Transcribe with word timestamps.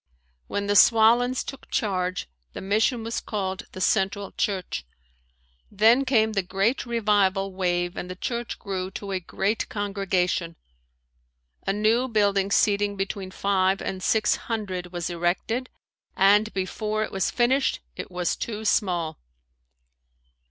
When 0.47 0.65
the 0.65 0.75
Swallen's 0.75 1.43
took 1.43 1.69
charge 1.69 2.27
the 2.53 2.59
mission 2.61 3.03
was 3.03 3.19
called 3.21 3.67
the 3.73 3.79
Central 3.79 4.31
church. 4.31 4.83
Then 5.69 6.05
came 6.05 6.31
the 6.33 6.41
great 6.41 6.87
revival 6.87 7.53
wave 7.53 7.95
and 7.95 8.09
the 8.09 8.15
church 8.15 8.57
grew 8.57 8.89
to 8.97 9.11
a 9.11 9.19
great 9.19 9.69
congregation. 9.69 10.55
A 11.67 11.71
new 11.73 12.07
building 12.07 12.49
seating 12.49 12.95
between 12.95 13.29
five 13.29 13.79
and 13.79 14.01
six 14.01 14.37
hundred 14.37 14.91
was 14.91 15.11
erected 15.11 15.69
and 16.15 16.51
before 16.51 17.03
it 17.03 17.11
was 17.11 17.29
finished 17.29 17.79
it 17.95 18.09
was 18.09 18.35
too 18.35 18.65
small. 18.65 19.19